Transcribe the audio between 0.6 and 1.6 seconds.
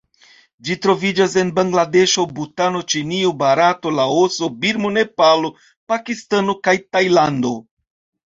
Ĝi troviĝas en